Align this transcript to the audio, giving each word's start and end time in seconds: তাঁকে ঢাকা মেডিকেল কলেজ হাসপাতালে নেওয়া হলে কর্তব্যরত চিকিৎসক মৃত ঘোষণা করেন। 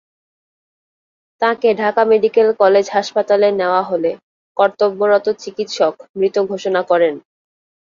তাঁকে 1.41 1.69
ঢাকা 1.73 2.01
মেডিকেল 2.11 2.47
কলেজ 2.61 2.85
হাসপাতালে 2.89 3.47
নেওয়া 3.59 3.81
হলে 3.83 4.11
কর্তব্যরত 4.57 5.25
চিকিৎসক 5.43 5.93
মৃত 6.17 6.35
ঘোষণা 6.51 6.81
করেন। 6.89 7.13